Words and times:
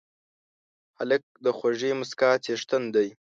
هلک 0.97 1.23
د 1.43 1.45
خوږې 1.57 1.91
موسکا 1.99 2.29
څښتن 2.43 2.83
دی. 2.95 3.07